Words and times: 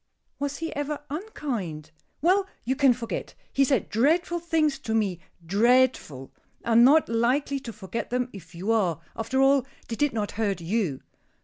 "Was 0.39 0.57
he 0.57 0.75
ever 0.75 1.01
unkind?" 1.11 1.91
"Well, 2.23 2.47
you 2.63 2.75
can 2.75 2.91
forget! 2.91 3.35
He 3.53 3.63
said 3.63 3.87
dreadful 3.89 4.39
things 4.39 4.79
to 4.79 4.95
me 4.95 5.19
dreadful. 5.45 6.31
I 6.65 6.71
am 6.71 6.83
not 6.83 7.07
likely 7.07 7.59
to 7.59 7.71
forget 7.71 8.09
them 8.09 8.29
if 8.33 8.55
you 8.55 8.71
are. 8.71 8.99
After 9.15 9.39
all, 9.43 9.63
they 9.89 9.95
did 9.95 10.11
not 10.11 10.31
hurt 10.31 10.59
you." 10.59 11.01